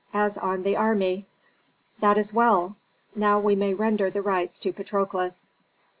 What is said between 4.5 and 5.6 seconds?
to Patrokles."